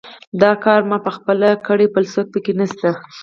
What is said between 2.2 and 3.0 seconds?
پکې نشته.